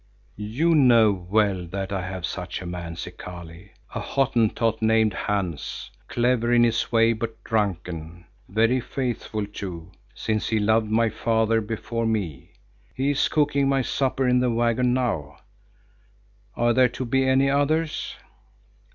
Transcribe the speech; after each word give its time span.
"You 0.37 0.73
know 0.73 1.11
well 1.13 1.67
that 1.67 1.93
I 1.93 2.01
have 2.01 2.25
such 2.25 2.59
a 2.59 2.65
man, 2.65 2.95
Zikali, 2.95 3.69
a 3.93 3.99
Hottentot 3.99 4.81
named 4.81 5.13
Hans, 5.13 5.91
clever 6.07 6.51
in 6.51 6.63
his 6.63 6.91
way 6.91 7.13
but 7.13 7.43
drunken, 7.43 8.25
very 8.49 8.79
faithful 8.79 9.45
too, 9.45 9.91
since 10.15 10.49
he 10.49 10.57
loved 10.57 10.89
my 10.89 11.09
father 11.09 11.61
before 11.61 12.07
me. 12.07 12.53
He 12.95 13.11
is 13.11 13.27
cooking 13.29 13.69
my 13.69 13.83
supper 13.83 14.27
in 14.27 14.39
the 14.39 14.49
waggon 14.49 14.95
now. 14.95 15.37
Are 16.55 16.73
there 16.73 16.89
to 16.89 17.05
be 17.05 17.27
any 17.27 17.51
others?" 17.51 18.15